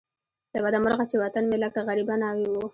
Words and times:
له 0.53 0.59
بده 0.65 0.77
مرغه 0.83 1.03
چې 1.11 1.15
وطن 1.23 1.43
مې 1.49 1.57
لکه 1.63 1.79
غریبه 1.87 2.15
ناوې 2.23 2.47
وو. 2.49 2.63